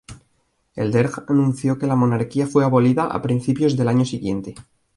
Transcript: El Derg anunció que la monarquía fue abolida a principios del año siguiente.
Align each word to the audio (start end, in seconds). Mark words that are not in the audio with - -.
El 0.75 0.91
Derg 0.95 1.19
anunció 1.27 1.77
que 1.77 1.85
la 1.85 1.95
monarquía 1.95 2.47
fue 2.47 2.65
abolida 2.65 3.03
a 3.03 3.21
principios 3.21 3.77
del 3.77 3.87
año 3.87 4.03
siguiente. 4.03 4.55